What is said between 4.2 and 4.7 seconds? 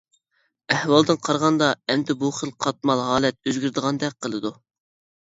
قىلىدۇ.